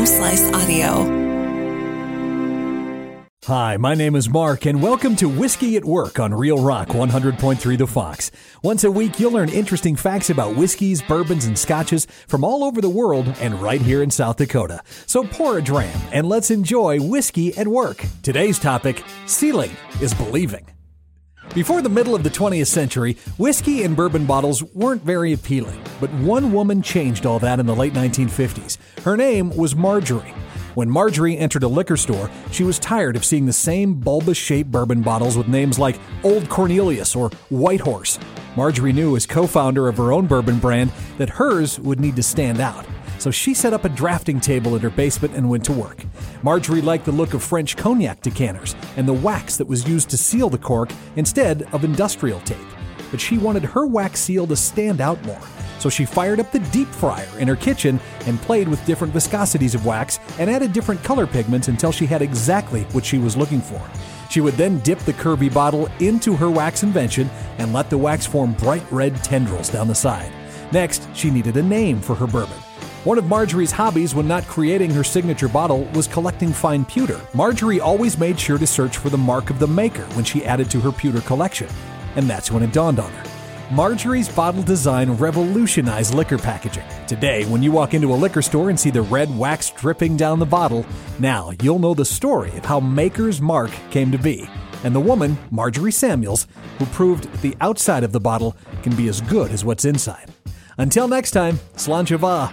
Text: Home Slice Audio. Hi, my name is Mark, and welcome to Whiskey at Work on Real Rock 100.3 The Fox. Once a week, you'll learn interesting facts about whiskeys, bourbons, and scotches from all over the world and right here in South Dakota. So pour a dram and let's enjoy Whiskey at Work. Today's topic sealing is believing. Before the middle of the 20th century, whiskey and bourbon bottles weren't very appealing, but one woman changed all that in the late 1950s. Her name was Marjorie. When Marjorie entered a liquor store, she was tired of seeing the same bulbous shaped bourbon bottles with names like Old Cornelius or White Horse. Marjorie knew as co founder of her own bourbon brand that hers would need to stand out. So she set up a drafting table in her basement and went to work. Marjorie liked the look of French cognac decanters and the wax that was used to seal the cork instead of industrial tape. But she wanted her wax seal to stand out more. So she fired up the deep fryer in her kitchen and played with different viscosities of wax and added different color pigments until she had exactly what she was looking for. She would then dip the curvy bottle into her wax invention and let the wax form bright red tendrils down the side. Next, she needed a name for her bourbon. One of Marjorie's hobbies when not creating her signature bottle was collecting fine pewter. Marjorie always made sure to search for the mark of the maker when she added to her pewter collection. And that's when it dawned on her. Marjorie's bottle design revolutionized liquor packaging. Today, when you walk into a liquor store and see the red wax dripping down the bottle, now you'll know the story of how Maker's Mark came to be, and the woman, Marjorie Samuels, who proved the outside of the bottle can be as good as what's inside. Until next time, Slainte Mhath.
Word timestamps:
Home 0.00 0.06
Slice 0.06 0.50
Audio. 0.54 1.04
Hi, 3.44 3.76
my 3.76 3.94
name 3.94 4.16
is 4.16 4.30
Mark, 4.30 4.64
and 4.64 4.80
welcome 4.82 5.14
to 5.16 5.28
Whiskey 5.28 5.76
at 5.76 5.84
Work 5.84 6.18
on 6.18 6.32
Real 6.32 6.56
Rock 6.56 6.88
100.3 6.88 7.76
The 7.76 7.86
Fox. 7.86 8.30
Once 8.62 8.82
a 8.82 8.90
week, 8.90 9.20
you'll 9.20 9.32
learn 9.32 9.50
interesting 9.50 9.96
facts 9.96 10.30
about 10.30 10.56
whiskeys, 10.56 11.02
bourbons, 11.02 11.44
and 11.44 11.58
scotches 11.58 12.06
from 12.28 12.44
all 12.44 12.64
over 12.64 12.80
the 12.80 12.88
world 12.88 13.28
and 13.40 13.60
right 13.60 13.82
here 13.82 14.02
in 14.02 14.10
South 14.10 14.38
Dakota. 14.38 14.80
So 15.04 15.22
pour 15.22 15.58
a 15.58 15.62
dram 15.62 16.00
and 16.12 16.26
let's 16.26 16.50
enjoy 16.50 16.98
Whiskey 16.98 17.54
at 17.58 17.68
Work. 17.68 18.02
Today's 18.22 18.58
topic 18.58 19.04
sealing 19.26 19.76
is 20.00 20.14
believing. 20.14 20.66
Before 21.54 21.82
the 21.82 21.88
middle 21.88 22.14
of 22.14 22.22
the 22.22 22.30
20th 22.30 22.68
century, 22.68 23.14
whiskey 23.36 23.82
and 23.82 23.96
bourbon 23.96 24.24
bottles 24.24 24.62
weren't 24.62 25.02
very 25.02 25.32
appealing, 25.32 25.82
but 26.00 26.08
one 26.14 26.52
woman 26.52 26.80
changed 26.80 27.26
all 27.26 27.40
that 27.40 27.58
in 27.58 27.66
the 27.66 27.74
late 27.74 27.92
1950s. 27.92 28.78
Her 29.02 29.16
name 29.16 29.50
was 29.56 29.74
Marjorie. 29.74 30.32
When 30.76 30.88
Marjorie 30.88 31.36
entered 31.36 31.64
a 31.64 31.68
liquor 31.68 31.96
store, 31.96 32.30
she 32.52 32.62
was 32.62 32.78
tired 32.78 33.16
of 33.16 33.24
seeing 33.24 33.46
the 33.46 33.52
same 33.52 33.94
bulbous 33.94 34.38
shaped 34.38 34.70
bourbon 34.70 35.02
bottles 35.02 35.36
with 35.36 35.48
names 35.48 35.76
like 35.76 35.98
Old 36.22 36.48
Cornelius 36.48 37.16
or 37.16 37.30
White 37.48 37.80
Horse. 37.80 38.20
Marjorie 38.56 38.92
knew 38.92 39.16
as 39.16 39.26
co 39.26 39.46
founder 39.46 39.88
of 39.88 39.96
her 39.96 40.12
own 40.12 40.26
bourbon 40.26 40.58
brand 40.58 40.92
that 41.18 41.28
hers 41.28 41.78
would 41.80 42.00
need 42.00 42.16
to 42.16 42.22
stand 42.22 42.60
out. 42.60 42.84
So 43.18 43.30
she 43.30 43.52
set 43.52 43.72
up 43.72 43.84
a 43.84 43.90
drafting 43.90 44.40
table 44.40 44.74
in 44.74 44.82
her 44.82 44.90
basement 44.90 45.34
and 45.34 45.48
went 45.48 45.64
to 45.66 45.72
work. 45.72 46.04
Marjorie 46.42 46.80
liked 46.80 47.04
the 47.04 47.12
look 47.12 47.34
of 47.34 47.42
French 47.42 47.76
cognac 47.76 48.22
decanters 48.22 48.74
and 48.96 49.06
the 49.06 49.12
wax 49.12 49.56
that 49.58 49.68
was 49.68 49.86
used 49.86 50.08
to 50.10 50.16
seal 50.16 50.48
the 50.48 50.58
cork 50.58 50.90
instead 51.16 51.62
of 51.72 51.84
industrial 51.84 52.40
tape. 52.40 52.58
But 53.10 53.20
she 53.20 53.36
wanted 53.36 53.64
her 53.64 53.86
wax 53.86 54.20
seal 54.20 54.46
to 54.46 54.56
stand 54.56 55.00
out 55.00 55.22
more. 55.24 55.40
So 55.78 55.88
she 55.88 56.04
fired 56.04 56.40
up 56.40 56.50
the 56.50 56.58
deep 56.58 56.88
fryer 56.88 57.28
in 57.38 57.48
her 57.48 57.56
kitchen 57.56 58.00
and 58.26 58.40
played 58.40 58.68
with 58.68 58.84
different 58.84 59.14
viscosities 59.14 59.74
of 59.74 59.86
wax 59.86 60.18
and 60.38 60.50
added 60.50 60.72
different 60.72 61.02
color 61.02 61.26
pigments 61.26 61.68
until 61.68 61.92
she 61.92 62.06
had 62.06 62.22
exactly 62.22 62.82
what 62.92 63.04
she 63.04 63.18
was 63.18 63.36
looking 63.36 63.60
for. 63.60 63.80
She 64.30 64.40
would 64.40 64.54
then 64.54 64.78
dip 64.78 65.00
the 65.00 65.12
curvy 65.12 65.52
bottle 65.52 65.88
into 65.98 66.36
her 66.36 66.48
wax 66.48 66.84
invention 66.84 67.28
and 67.58 67.72
let 67.72 67.90
the 67.90 67.98
wax 67.98 68.24
form 68.24 68.52
bright 68.52 68.84
red 68.90 69.16
tendrils 69.24 69.68
down 69.68 69.88
the 69.88 69.94
side. 69.94 70.32
Next, 70.72 71.08
she 71.14 71.30
needed 71.30 71.56
a 71.56 71.62
name 71.62 72.00
for 72.00 72.14
her 72.14 72.28
bourbon. 72.28 72.56
One 73.02 73.18
of 73.18 73.26
Marjorie's 73.26 73.72
hobbies 73.72 74.14
when 74.14 74.28
not 74.28 74.46
creating 74.46 74.90
her 74.90 75.02
signature 75.02 75.48
bottle 75.48 75.84
was 75.94 76.06
collecting 76.06 76.52
fine 76.52 76.84
pewter. 76.84 77.20
Marjorie 77.34 77.80
always 77.80 78.18
made 78.18 78.38
sure 78.38 78.58
to 78.58 78.66
search 78.66 78.98
for 78.98 79.10
the 79.10 79.18
mark 79.18 79.50
of 79.50 79.58
the 79.58 79.66
maker 79.66 80.04
when 80.14 80.24
she 80.24 80.44
added 80.44 80.70
to 80.70 80.80
her 80.80 80.92
pewter 80.92 81.22
collection. 81.22 81.68
And 82.14 82.30
that's 82.30 82.52
when 82.52 82.62
it 82.62 82.72
dawned 82.72 83.00
on 83.00 83.10
her. 83.10 83.29
Marjorie's 83.70 84.28
bottle 84.28 84.64
design 84.64 85.12
revolutionized 85.12 86.12
liquor 86.12 86.38
packaging. 86.38 86.82
Today, 87.06 87.44
when 87.44 87.62
you 87.62 87.70
walk 87.70 87.94
into 87.94 88.12
a 88.12 88.16
liquor 88.16 88.42
store 88.42 88.68
and 88.68 88.78
see 88.78 88.90
the 88.90 89.02
red 89.02 89.36
wax 89.38 89.70
dripping 89.70 90.16
down 90.16 90.40
the 90.40 90.44
bottle, 90.46 90.84
now 91.20 91.52
you'll 91.62 91.78
know 91.78 91.94
the 91.94 92.04
story 92.04 92.50
of 92.56 92.64
how 92.64 92.80
Maker's 92.80 93.40
Mark 93.40 93.70
came 93.92 94.10
to 94.10 94.18
be, 94.18 94.50
and 94.82 94.92
the 94.92 94.98
woman, 94.98 95.38
Marjorie 95.52 95.92
Samuels, 95.92 96.48
who 96.80 96.86
proved 96.86 97.32
the 97.42 97.56
outside 97.60 98.02
of 98.02 98.10
the 98.10 98.18
bottle 98.18 98.56
can 98.82 98.96
be 98.96 99.06
as 99.06 99.20
good 99.20 99.52
as 99.52 99.64
what's 99.64 99.84
inside. 99.84 100.30
Until 100.76 101.06
next 101.06 101.30
time, 101.30 101.60
Slainte 101.76 102.18
Mhath. 102.18 102.52